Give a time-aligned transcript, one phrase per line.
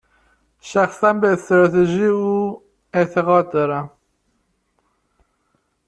[0.61, 2.61] شخصا، به استراتژی او
[2.93, 3.91] اعتقاد دارم.